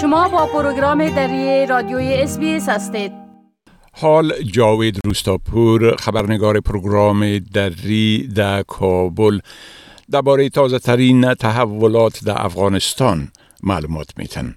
شما 0.00 0.28
با 0.28 0.46
پروگرام 0.46 1.08
دری 1.08 1.66
رادیوی 1.66 2.14
اس 2.14 2.38
هستید. 2.68 3.12
حال 3.92 4.32
جاوید 4.42 4.98
روستاپور 5.04 5.96
خبرنگار 5.96 6.60
پروگرام 6.60 7.38
دری 7.38 8.28
در 8.36 8.62
کابل. 8.62 9.38
درباره 10.10 10.48
تازه 10.48 10.78
ترین 10.78 11.34
تحولات 11.34 12.24
در 12.24 12.44
افغانستان 12.44 13.28
معلومات 13.62 14.08
میتن. 14.16 14.54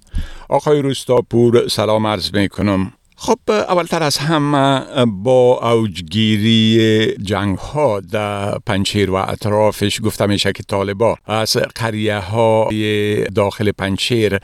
آقای 0.50 0.82
روستاپور 0.82 1.68
سلام 1.68 2.08
عرض 2.08 2.34
می‌کنم. 2.34 2.94
خب 3.26 3.40
اولتر 3.50 4.04
از 4.04 4.18
همه 4.18 4.82
با 5.06 5.72
اوجگیری 5.72 7.08
جنگ 7.22 7.58
ها 7.58 8.00
در 8.00 8.58
پنچیر 8.58 9.12
و 9.12 9.14
اطرافش 9.16 10.02
گفته 10.04 10.26
میشه 10.26 10.52
که 10.52 10.64
طالبا 10.64 11.16
از 11.26 11.58
قریه 11.76 12.18
های 12.20 13.24
داخل 13.26 13.72
پنچیر 13.72 14.40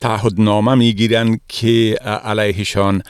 تعهد 0.00 0.40
نامه 0.40 0.74
می‌گیرن 0.74 1.40
که 1.48 1.98
علیهشان 2.24 3.02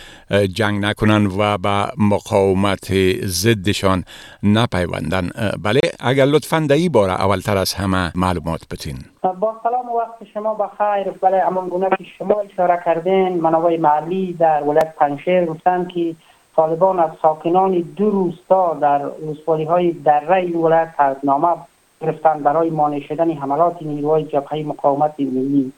جنگ 0.53 0.85
نکنن 0.85 1.27
و 1.27 1.59
به 1.59 1.87
مقاومت 1.99 3.17
ضدشان 3.27 4.05
نپیوندن. 4.43 5.31
بله 5.63 5.81
اگر 6.01 6.25
لطفا 6.25 6.61
در 6.61 6.77
این 6.77 6.93
باره 6.93 7.13
اولتر 7.13 7.57
از 7.57 7.73
همه 7.75 8.13
معلومات 8.15 8.61
بتین 8.71 8.99
با 9.23 9.61
سلام 9.63 9.89
و 9.89 9.99
وقت 9.99 10.25
شما 10.35 10.55
بخیر. 10.55 11.13
بله 11.21 11.47
امان 11.47 11.69
گونه 11.69 11.89
که 11.89 12.05
شما 12.19 12.41
اشاره 12.41 12.83
کردین 12.85 13.41
منابع 13.41 13.79
محلی 13.79 14.33
در 14.33 14.63
ولایت 14.63 14.95
پنشیر 14.97 15.45
گفتن 15.45 15.89
که 15.89 16.15
طالبان 16.57 17.01
از 17.01 17.11
ساکنان 17.23 17.73
دو 17.97 18.11
روستا 18.11 18.75
در 18.75 18.99
روسپالی 18.99 19.65
های 19.65 19.93
دره 19.93 20.57
ولایت 20.57 20.95
نامه 21.25 21.49
گرفتن 22.01 22.43
برای 22.43 22.71
مانع 22.71 23.01
شدن 23.01 23.31
حملات 23.31 23.83
نیروهای 23.83 24.25
جبهه 24.25 24.63
مقاومت 24.67 25.15
ملی. 25.21 25.73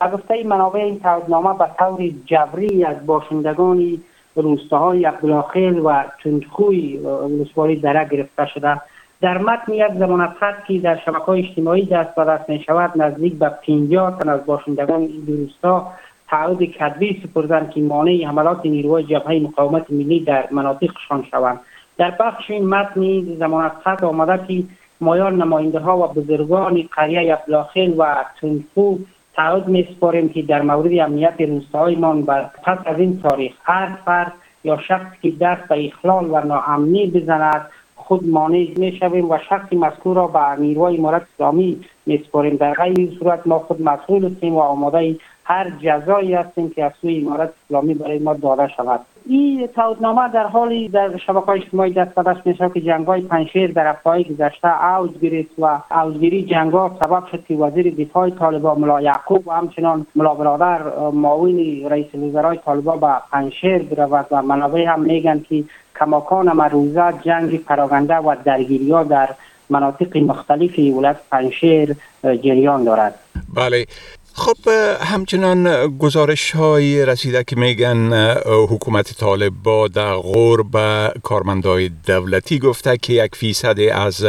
از 0.00 0.10
گفته 0.10 0.44
منابع 0.44 0.80
این 0.80 1.00
تعهدنامه 1.00 1.58
به 1.58 1.66
طور 1.78 2.10
جبری 2.26 2.84
از 2.84 3.06
باشندگان 3.06 4.02
روستاهای 4.36 5.04
عبدالخیل 5.04 5.78
و 5.78 6.04
تندخوی 6.24 6.96
ولسوالی 6.98 7.76
دره 7.76 8.08
گرفته 8.08 8.46
شده. 8.46 8.80
در 9.22 9.38
متن 9.38 9.72
یک 9.72 9.92
زمانت 9.98 10.30
خط 10.40 10.64
که 10.64 10.78
در 10.78 10.96
شبکه 10.96 11.18
های 11.18 11.48
اجتماعی 11.48 11.84
دست 11.84 12.14
به 12.14 12.24
دست 12.24 12.50
می 12.50 12.62
شود 12.66 13.02
نزدیک 13.02 13.34
به 13.34 13.48
50 13.48 14.18
تن 14.18 14.28
از 14.28 14.46
باشندگان 14.46 15.00
این 15.00 15.26
روستا 15.26 15.92
تعهد 16.28 16.62
کدوی 16.62 17.22
سپردن 17.22 17.70
که 17.74 17.80
مانع 17.80 18.24
حملات 18.26 18.66
نیروهای 18.66 19.04
جبهه 19.04 19.38
مقاومت 19.38 19.90
ملی 19.90 20.20
در 20.20 20.48
مناطقشان 20.50 21.24
شوند. 21.30 21.60
در 21.98 22.10
بخش 22.10 22.50
این 22.50 22.68
متن 22.68 23.22
زمانت 23.38 23.72
خط 23.84 24.04
آمده 24.04 24.46
که 24.46 24.64
مایان 25.00 25.42
نماینده 25.42 25.78
ها 25.78 25.98
و 25.98 26.12
بزرگان 26.12 26.88
قریه 26.92 27.38
ابلاخیل 27.42 27.94
و 27.98 28.24
تنفو 28.40 28.98
تعهد 29.34 29.68
می 29.68 29.88
سپاریم 29.96 30.28
که 30.28 30.42
در 30.42 30.62
مورد 30.62 30.92
امنیت 30.98 31.40
روستاهایمان 31.40 32.22
پس 32.62 32.78
از 32.84 32.98
این 32.98 33.20
تاریخ 33.22 33.52
هر 33.64 33.88
فرد 34.04 34.32
یا 34.64 34.78
شخصی 34.88 35.16
که 35.22 35.30
دست 35.30 35.68
به 35.68 35.86
اخلال 35.86 36.30
و 36.30 36.40
ناامنی 36.46 37.06
بزند 37.06 37.66
خود 38.06 38.28
مانع 38.28 38.68
می 38.76 38.92
شویم 39.00 39.30
و 39.30 39.38
شخص 39.48 39.72
مذکور 39.72 40.16
را 40.16 40.26
به 40.26 40.60
نیروهای 40.60 40.96
امارت 40.96 41.22
اسلامی 41.34 41.80
می 42.06 42.18
سپاریم 42.18 42.56
در 42.56 42.72
غیر 42.72 43.10
صورت 43.18 43.46
ما 43.46 43.58
خود 43.58 43.82
مسئول 43.82 44.24
هستیم 44.24 44.54
و 44.54 44.58
آماده 44.58 45.16
هر 45.44 45.70
جزایی 45.70 46.34
هستیم 46.34 46.70
که 46.70 46.84
از 46.84 46.92
سوی 47.00 47.20
امارت 47.20 47.52
اسلامی 47.64 47.94
برای 47.94 48.18
ما 48.18 48.34
داده 48.34 48.68
شود. 48.76 49.00
این 49.26 49.66
تعهدنامه 49.66 50.28
در 50.28 50.46
حالی 50.46 50.88
در 50.88 51.16
شبکه 51.16 51.48
اجتماعی 51.48 51.92
دست 51.92 52.14
به 52.14 52.22
دست 52.22 52.72
که 52.74 52.80
جنگ 52.80 53.06
های 53.06 53.20
پنشیر 53.20 53.72
در 53.72 53.86
هفته 53.86 54.22
گذشته 54.22 54.84
اوج 54.84 55.10
گرفت 55.18 55.50
و 55.58 55.80
اوجگیری 55.90 56.42
جنگ 56.42 56.72
ها 56.72 56.96
سبب 57.04 57.26
شد 57.32 57.44
که 57.48 57.54
وزیر 57.54 57.94
دفاع 57.94 58.30
طالبان 58.30 58.78
ملا 58.78 59.00
یعقوب 59.00 59.48
و 59.48 59.50
همچنان 59.50 60.06
ملا 60.16 60.34
برادر 60.34 60.82
معاون 61.12 61.58
رئیس 61.90 62.14
وزرای 62.14 62.56
طالبان 62.56 63.00
به 63.00 63.12
پنشیر 63.32 63.82
برود 63.82 64.26
و 64.30 64.42
منابع 64.42 64.84
هم 64.84 65.00
میگن 65.00 65.40
که 65.48 65.64
کماکان 66.04 66.52
مروزه 66.52 67.12
جنگ 67.24 67.64
پراگنده 67.64 68.16
و 68.16 68.36
درگیری 68.44 68.90
ها 68.90 69.04
در 69.04 69.28
مناطق 69.70 70.16
مختلف 70.16 70.78
ولایت 70.78 71.16
پنشیر 71.30 71.96
جریان 72.22 72.84
دارد. 72.84 73.14
بله. 73.54 73.86
خب 74.34 74.68
همچنان 75.00 75.88
گزارش 75.98 76.50
های 76.50 77.06
رسیده 77.06 77.44
که 77.44 77.56
میگن 77.56 78.12
حکومت 78.46 79.18
طالب 79.18 79.52
با 79.62 79.88
در 79.88 80.14
غور 80.14 80.62
به 80.62 81.12
کارمندای 81.22 81.90
دولتی 82.06 82.58
گفته 82.58 82.96
که 82.96 83.12
یک 83.12 83.36
فیصد 83.36 83.80
از 83.80 84.26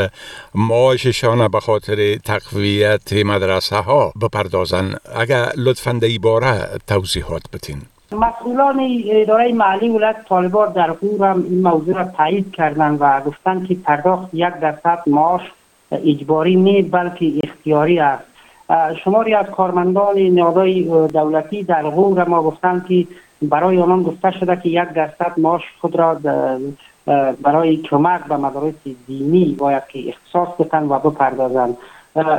معاششان 0.55 1.47
به 1.47 1.59
خاطر 1.59 2.16
تقویت 2.16 3.13
مدرسه 3.13 3.75
ها 3.75 4.13
بپردازن 4.22 4.95
اگر 5.16 5.51
لطفا 5.57 5.91
در 5.94 6.19
باره 6.22 6.69
توضیحات 6.88 7.44
بتین 7.53 7.81
مسئولان 8.13 8.79
اداره 9.06 9.53
محلی 9.53 9.90
ولایت 9.90 10.16
طالبان 10.29 10.74
در 10.74 10.91
غور 10.91 11.28
هم 11.28 11.44
این 11.44 11.62
موضوع 11.62 11.96
را 11.96 12.03
تایید 12.03 12.51
کردند 12.51 12.97
و 13.01 13.22
گفتند 13.22 13.68
که 13.68 13.75
پرداخت 13.75 14.34
یک 14.34 14.53
درصد 14.53 15.00
معاش 15.07 15.41
اجباری 15.91 16.56
نیست 16.56 16.91
بلکه 16.91 17.31
اختیاری 17.44 18.00
است. 18.00 18.23
شماری 19.03 19.34
از 19.34 19.46
کارمندان 19.46 20.18
نهادهای 20.18 20.84
دولتی 21.07 21.63
در 21.63 21.84
غور 21.84 22.28
ما 22.28 22.44
گفتند 22.44 22.85
که 22.88 23.07
برای 23.41 23.81
آنان 23.81 24.03
گفته 24.03 24.31
شده 24.31 24.56
که 24.56 24.69
یک 24.69 24.90
درصد 24.90 25.31
معاش 25.38 25.62
خود 25.81 25.96
را 25.96 26.19
برای 27.41 27.78
کمک 27.78 28.23
به 28.23 28.38
مدارس 28.38 28.73
دینی 29.07 29.56
باید 29.59 29.84
که 29.88 30.09
اختصاص 30.09 30.47
بتن 30.59 30.84
و 30.84 31.00
بپردازند. 31.00 31.78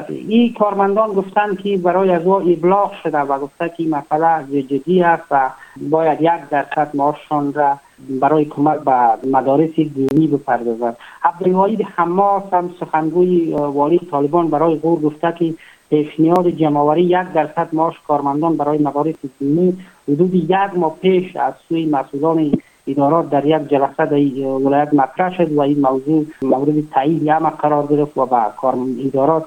این 0.09 0.53
کارمندان 0.53 1.09
گفتند 1.13 1.59
که 1.59 1.77
برای 1.77 2.11
از 2.11 2.27
او 2.27 2.35
ابلاغ 2.35 2.93
شده 3.03 3.19
و 3.19 3.39
گفته 3.39 3.69
که 3.69 3.75
این 3.79 3.91
مسئله 3.91 4.63
جدی 4.63 5.03
است 5.03 5.23
و 5.31 5.51
باید 5.91 6.23
یک 6.23 6.49
درصد 6.51 6.91
معاششان 6.95 7.53
را 7.53 7.79
برای 8.21 8.45
کمک 8.45 8.81
به 8.81 9.29
مدارس 9.29 9.75
دینی 9.75 10.27
بپردازند 10.27 10.97
عبدالوحید 11.25 11.83
حماس 11.97 12.43
هم 12.53 12.75
سخنگوی 12.81 13.53
والی 13.53 14.01
طالبان 14.11 14.49
برای 14.49 14.75
غور 14.75 15.01
گفته 15.01 15.35
که 15.39 15.55
پیشنهاد 15.91 16.49
جمعوری 16.49 17.03
یک 17.03 17.33
درصد 17.35 17.69
معاش 17.73 17.95
کارمندان 18.09 18.57
برای 18.57 18.79
مدارس 18.79 19.15
دینی 19.39 19.79
حدود 20.09 20.35
یک 20.35 20.51
ماه 20.77 20.97
پیش 21.03 21.37
از 21.37 21.55
سوی 21.69 21.87
مسئولان 21.87 22.53
ادارات 22.87 23.31
در 23.31 23.47
یک 23.47 23.69
جلسه 23.69 24.07
در 24.07 24.47
ولایت 24.47 24.95
مطرح 24.95 25.35
شد 25.37 25.53
و 25.53 25.61
این 25.61 25.81
موضوع 25.81 26.27
مورد 26.43 26.91
تایید 26.91 27.29
هم 27.29 27.49
قرار 27.49 27.87
گرفت 27.87 28.19
و 28.19 28.27
با 28.27 28.53
کار 28.57 28.75
ادارات 29.05 29.47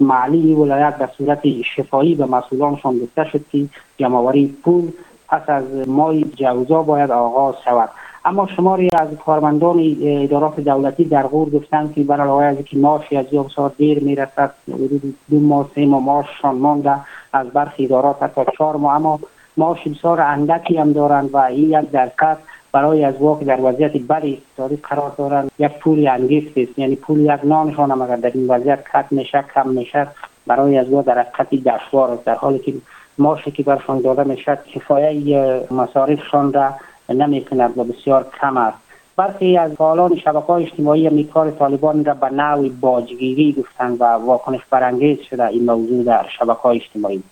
محلی 0.00 0.54
ولایت 0.54 0.98
به 0.98 1.08
صورت 1.18 1.40
شفایی 1.62 2.14
به 2.14 2.26
مسئولانشان 2.26 2.98
گفته 2.98 3.24
شد 3.24 3.44
که 3.52 3.66
جمعوری 3.96 4.56
پول 4.64 4.90
پس 5.28 5.42
از 5.48 5.88
ماه 5.88 6.20
جوزا 6.20 6.82
باید 6.82 7.10
آغاز 7.10 7.54
شود. 7.64 7.88
اما 8.24 8.46
شماری 8.46 8.88
از 8.98 9.08
کارمندان 9.26 9.96
ادارات 10.02 10.60
دولتی 10.60 11.04
در 11.04 11.22
غور 11.22 11.50
گفتند 11.50 11.94
که 11.94 12.02
برای 12.02 12.46
از 12.46 12.56
که 12.64 12.78
معاشی 12.78 13.16
از 13.16 13.24
یک 13.32 13.46
سال 13.56 13.70
دیر 13.78 14.04
می‌رسد 14.04 14.54
حدود 14.68 15.14
دو 15.30 15.40
ماه 15.40 15.68
سه 15.74 15.86
ماه 15.86 16.02
معاششان 16.02 16.54
مانده 16.54 16.96
از 17.32 17.46
برخی 17.46 17.84
ادارات 17.84 18.22
حتی 18.22 18.40
چهار 18.58 18.76
ماه. 18.76 18.94
اما 18.94 19.20
معاش 19.56 19.88
بسیار 19.88 20.20
اندکی 20.20 20.76
هم 20.76 20.92
دارند 20.92 21.30
و 21.34 21.36
این 21.36 21.70
یک 21.70 21.90
درصد 21.90 22.38
برای 22.76 23.04
از 23.04 23.14
واقع 23.20 23.44
در 23.44 23.60
وضعیت 23.60 23.96
بدی 23.96 24.32
اقتصادی 24.32 24.76
قرار 24.76 25.12
دارند 25.18 25.50
یک 25.58 25.72
پول 25.78 26.08
انگیست 26.08 26.58
است 26.58 26.78
یعنی 26.78 26.96
پول 26.96 27.20
یک 27.20 27.40
نانشان 27.44 27.90
هم 27.90 28.02
اگر 28.02 28.16
در 28.16 28.30
این 28.34 28.46
وضعیت 28.48 28.84
کت 28.92 29.06
میشه 29.10 29.44
کم 29.54 29.68
میشه 29.68 30.06
برای 30.46 30.78
از 30.78 30.90
در 30.90 31.18
حقیقت 31.18 31.50
دشوار 31.54 32.18
در 32.24 32.34
حالی 32.34 32.58
که 32.58 32.74
معاشی 33.18 33.50
که 33.50 33.62
برشان 33.62 34.00
داده 34.00 34.24
می‌شد 34.24 34.58
کفایه 34.74 35.66
مصارفشان 35.70 36.52
را 36.52 36.70
نمی‌کند 37.08 37.78
و 37.78 37.84
بسیار 37.84 38.26
کم 38.40 38.56
است. 38.56 38.78
برخی 39.16 39.58
از 39.58 39.72
فعالان 39.72 40.16
شبکه 40.16 40.46
های 40.46 40.64
اجتماعی 40.64 41.06
هم 41.06 41.24
کار 41.24 41.50
طالبان 41.50 42.04
را 42.04 42.14
به 42.14 42.28
نوع 42.30 42.68
باجگیری 42.68 43.52
گفتند 43.58 44.00
و 44.00 44.04
واکنش 44.04 44.60
برانگیز 44.70 45.18
شده. 45.30 45.46
این 45.46 45.64
موضوع 45.64 46.04
در 46.04 46.26
شبکه 46.38 46.52
های 46.52 46.76
اجتماعی. 46.76 47.22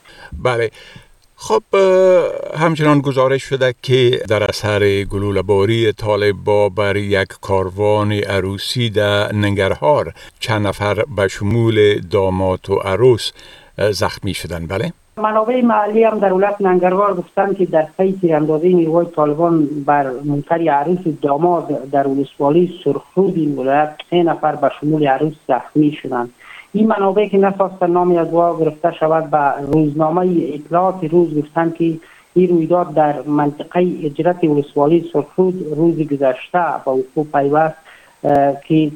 بله. 0.44 0.70
خب 1.48 1.62
همچنان 2.56 3.00
گزارش 3.00 3.42
شده 3.42 3.74
که 3.82 4.20
در 4.28 4.42
اثر 4.42 5.04
گلوله 5.04 5.42
باری 5.42 5.92
طالب 5.92 6.36
با 6.44 6.68
بر 6.68 6.96
یک 6.96 7.28
کاروان 7.40 8.12
عروسی 8.12 8.90
در 8.90 9.32
ننگرهار 9.32 10.12
چند 10.40 10.66
نفر 10.66 11.04
به 11.16 11.28
شمول 11.28 12.00
داماد 12.10 12.70
و 12.70 12.74
عروس 12.74 13.32
زخمی 13.90 14.34
شدن 14.34 14.66
بله؟ 14.66 14.92
منابع 15.16 15.62
محلی 15.62 16.04
هم 16.04 16.18
در 16.18 16.32
ولایت 16.32 16.56
ننگرهار 16.60 17.14
گفتن 17.14 17.54
که 17.54 17.66
در 17.66 17.86
پی 17.98 18.32
اندازه 18.32 18.68
نیروهای 18.68 19.06
طالبان 19.06 19.66
بر 19.86 20.10
منکر 20.24 20.70
عروس 20.70 20.98
داماد 21.22 21.90
در 21.90 22.06
ولسوالی 22.06 22.80
سرخرود 22.84 23.36
این 23.36 23.56
ولایت 23.56 23.96
سه 24.10 24.22
نفر 24.22 24.56
به 24.56 24.70
شمول 24.80 25.06
عروس 25.06 25.34
زخمی 25.48 25.92
شدند. 26.02 26.30
این 26.74 26.86
منابع 26.86 27.28
که 27.28 27.38
نخواستن 27.38 27.90
نامی 27.90 28.18
از 28.18 28.30
وا 28.30 28.58
گرفته 28.58 28.92
شود 28.92 29.30
به 29.30 29.52
روزنامه 29.72 30.28
اطلاعات 30.54 31.04
روز 31.04 31.38
گفتن 31.38 31.70
که 31.70 31.94
این 32.34 32.48
رویداد 32.48 32.94
در 32.94 33.22
منطقه 33.22 33.86
اجرت 34.02 34.44
ولسوالی 34.44 35.10
سرخرود 35.12 35.66
روز 35.76 36.08
گذشته 36.08 36.64
با 36.84 36.96
وقوع 36.96 37.26
پیوست 37.32 37.74
که 38.66 38.90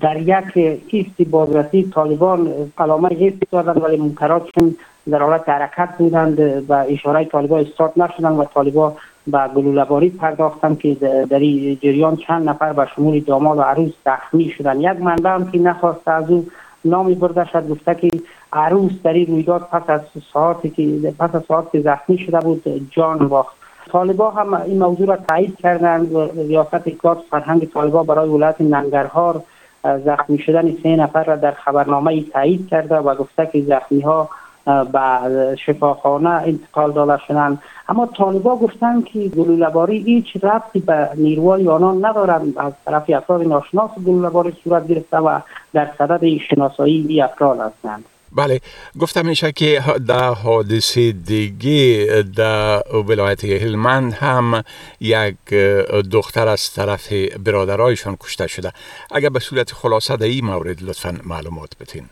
در 0.00 0.16
یک 0.16 0.80
ایست 0.86 1.30
بازرسی 1.30 1.90
طالبان 1.94 2.52
علامه 2.78 3.08
حفظ 3.08 3.38
دادند 3.50 3.82
ولی 3.82 3.96
منکرات 3.96 4.48
چون 4.54 4.74
در 5.10 5.22
حالت 5.22 5.48
حرکت 5.48 5.88
بودند 5.98 6.40
و 6.68 6.84
اشاره 6.88 7.24
طالبان 7.24 7.60
استارت 7.60 7.98
نشدند 7.98 8.38
و 8.38 8.44
طالبان 8.44 8.92
به 9.26 9.38
گلوله‌باری 9.56 10.10
پرداختند 10.10 10.78
که 10.78 10.94
در 11.30 11.38
این 11.38 11.78
جریان 11.82 12.16
چند 12.16 12.48
نفر 12.48 12.72
به 12.72 12.86
شمول 12.96 13.20
داماد 13.20 13.58
و 13.58 13.62
عروس 13.62 13.92
زخمی 14.04 14.50
شدند. 14.50 14.80
یک 14.80 15.00
منبع 15.00 15.30
هم 15.30 15.50
که 15.50 15.58
نخواست 15.58 16.08
از 16.08 16.30
او 16.30 16.46
نامی 16.84 17.14
برده 17.14 17.44
شد 17.44 17.68
گفته 17.68 17.94
که 17.94 18.10
عروس 18.52 18.92
در 19.04 19.12
این 19.12 19.26
رویداد 19.26 19.68
پس 19.72 19.90
از 19.90 20.00
ساعتی 20.32 20.70
که 20.70 21.14
پس 21.18 21.34
از 21.34 21.42
ساعت 21.48 21.80
زخمی 21.80 22.18
شده 22.18 22.40
بود 22.40 22.88
جان 22.90 23.28
باخت. 23.28 23.56
طالبا 23.92 24.30
هم 24.30 24.54
این 24.54 24.78
موضوع 24.78 25.06
را 25.06 25.16
تایید 25.16 25.56
کردند 25.56 26.12
و 26.12 26.28
ریاست 26.42 26.74
اطلاعات 26.74 27.18
فرهنگ 27.30 27.68
طالبا 27.74 28.02
برای 28.02 28.28
ولایت 28.28 28.60
ننگرهار 28.60 29.42
زخمی 30.04 30.38
شدن 30.38 30.76
سه 30.82 30.96
نفر 30.96 31.24
را 31.24 31.36
در 31.36 31.50
خبرنامه 31.50 32.22
تایید 32.22 32.68
کرده 32.68 32.96
و 32.96 33.14
گفته 33.14 33.48
که 33.52 33.62
زخمی 33.62 34.00
ها 34.00 34.28
به 34.64 35.56
شفاخانه 35.66 36.28
انتقال 36.28 36.92
داده 36.92 37.22
شدن 37.26 37.58
اما 37.88 38.06
طالبا 38.06 38.56
گفتن 38.56 39.02
که 39.02 39.28
گلوله‌باری 39.28 39.98
هیچ 40.02 40.44
ربطی 40.44 40.78
به 40.78 41.08
نیروهای 41.16 41.68
آنان 41.68 42.04
ندارند. 42.04 42.58
از 42.58 42.72
طرف 42.84 43.04
افراد 43.08 43.42
ناشناس 43.42 43.90
گلوله‌باری 44.06 44.52
صورت 44.64 44.88
گرفته 44.88 45.16
و 45.16 45.40
در 45.72 45.90
صدد 45.98 46.38
شناسایی 46.50 47.06
این 47.08 47.22
افراد 47.22 47.60
هستند. 47.60 48.04
بله 48.36 48.60
گفتم 49.00 49.26
میشه 49.26 49.52
که 49.52 49.82
در 50.08 50.34
حادثه 50.34 51.12
دیگه 51.12 52.06
در 52.36 52.82
ولایت 53.08 53.44
هلمند 53.44 54.12
هم 54.12 54.62
یک 55.00 55.36
دختر 56.12 56.48
از 56.48 56.72
طرف 56.72 57.12
برادرایشان 57.44 58.16
کشته 58.16 58.46
شده. 58.46 58.72
اگر 59.10 59.28
به 59.28 59.38
صورت 59.38 59.72
خلاصه 59.72 60.16
در 60.16 60.26
این 60.26 60.44
مورد 60.44 60.82
لطفا 60.82 61.14
معلومات 61.24 61.70
بتین 61.80 62.04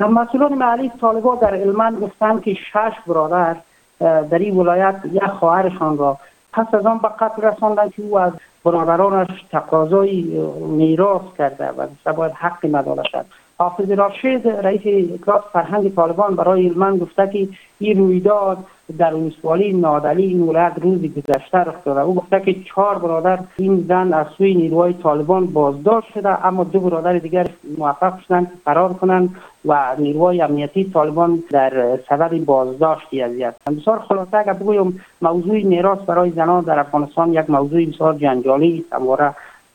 مسئولان 0.00 0.54
محلی 0.54 0.92
طالبا 1.00 1.34
در 1.34 1.54
هلمند 1.54 2.00
گفتند 2.00 2.42
که 2.42 2.54
شش 2.54 2.92
برادر 3.06 3.56
در 4.00 4.38
این 4.38 4.56
ولایت 4.56 5.00
یک 5.12 5.24
خواهرشان 5.24 5.98
را 5.98 6.18
پس 6.52 6.74
از 6.74 6.86
آن 6.86 6.98
به 6.98 7.08
قتل 7.08 7.42
رساندن 7.42 7.88
که 7.88 8.02
او 8.02 8.18
از 8.18 8.32
برادرانش 8.64 9.44
تقاضای 9.52 10.22
میراث 10.60 11.22
کرده 11.38 11.70
و 12.04 12.12
باید 12.12 12.32
حقی 12.32 12.68
مداله 12.68 13.02
شد 13.02 13.26
حافظ 13.58 13.90
راشد 13.90 14.48
رئیس 14.48 15.10
اطلاعات 15.12 15.44
فرهنگ 15.52 15.94
طالبان 15.94 16.36
برای 16.36 16.66
علمان 16.66 16.98
گفته 16.98 17.30
که 17.32 17.48
این 17.78 17.98
رویداد 17.98 18.58
در 18.98 19.14
ولسوالی 19.14 19.72
نادلی 19.72 20.24
این 20.24 20.40
ولایت 20.40 20.72
روز 20.82 21.00
گذشته 21.02 21.58
رخ 21.58 21.74
داده. 21.84 22.00
او 22.00 22.14
گفته 22.14 22.40
که 22.40 22.54
چهار 22.54 22.98
برادر 22.98 23.38
این 23.56 23.84
زن 23.88 24.12
از 24.12 24.26
سوی 24.38 24.54
نیروهای 24.54 24.92
طالبان 24.92 25.46
بازداشت 25.46 26.12
شده 26.14 26.46
اما 26.46 26.64
دو 26.64 26.80
برادر 26.80 27.18
دیگر 27.18 27.48
موفق 27.78 28.20
شدند 28.20 28.52
فرار 28.64 28.92
کنند 28.92 29.36
و 29.64 29.96
نیروهای 29.98 30.42
امنیتی 30.42 30.84
طالبان 30.84 31.42
در 31.50 31.98
صدد 32.08 32.44
بازداشتی 32.44 33.22
اذیت 33.22 33.54
بسیار 33.80 33.98
خلاصه 33.98 34.36
اگر 34.36 34.52
بگویم 34.52 35.00
موضوع 35.22 35.62
میراث 35.62 35.98
برای 35.98 36.30
زنان 36.30 36.64
در 36.64 36.78
افغانستان 36.78 37.32
یک 37.32 37.50
موضوع 37.50 37.86
بسیار 37.86 38.14
جنجالی 38.14 38.84
است. 38.92 39.02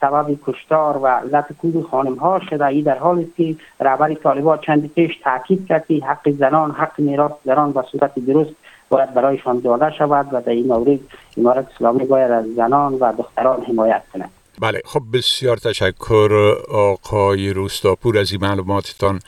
سبب 0.02 0.40
کشتار 0.48 0.98
و 0.98 1.08
علت 1.08 1.46
کود 1.62 1.88
خانم 1.92 2.16
ها 2.16 2.40
شده 2.50 2.66
ای 2.66 2.82
در 2.82 2.98
حالی 2.98 3.32
که 3.38 3.56
رهبر 3.80 4.14
طالبان 4.14 4.60
چندی 4.66 4.88
پیش 4.88 5.18
تاکید 5.24 5.68
کرد 5.68 5.88
که 5.88 5.94
حق 6.06 6.32
زنان 6.32 6.72
حق 6.72 7.00
میراث 7.00 7.32
زنان 7.46 7.72
به 7.72 7.84
صورت 7.92 8.20
درست 8.20 8.52
باید 8.90 9.14
برایشان 9.14 9.60
داده 9.60 9.92
شود 9.98 10.28
و 10.32 10.42
در 10.42 10.50
این 10.50 10.68
مورد 10.68 11.00
امارت 11.38 11.68
اسلامی 11.76 12.06
باید 12.06 12.32
از 12.32 12.46
زنان 12.56 12.94
و 12.94 13.14
دختران 13.18 13.64
حمایت 13.64 14.04
کند. 14.14 14.30
بله 14.62 14.82
خب 14.86 15.02
بسیار 15.14 15.58
تشکر 15.58 16.56
آقای 16.72 17.54
روستاپور 17.54 18.18
از 18.18 18.32
این 18.32 18.42
معلوماتتان 18.42 19.20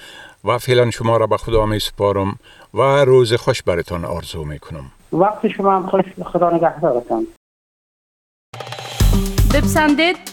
و 0.46 0.58
فعلا 0.58 0.92
شما 0.92 1.18
را 1.18 1.28
به 1.28 1.38
خدا 1.38 1.66
می 1.66 1.80
سپارم 1.80 2.36
و 2.74 2.82
روز 2.82 3.34
خوش 3.34 3.64
برتان 3.64 4.06
آرزو 4.06 4.44
می 4.44 4.60
کنم 4.60 4.92
وقت 5.14 5.48
شما 5.48 5.76
هم 5.76 5.88
خوش 5.88 6.06
خدا 6.26 6.50
نگهدارتان. 6.50 7.28
بپسندید 9.54 10.33